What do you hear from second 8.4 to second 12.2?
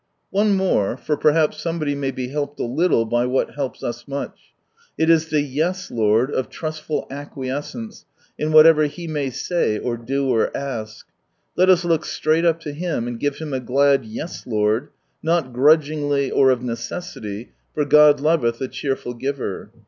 whatever He may say or do or ask. Let us look